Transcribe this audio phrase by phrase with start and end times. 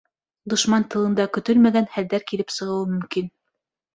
[0.53, 3.29] Дошман тылында көтөлмәгән хәлдәр килеп сығыуы мөмкин.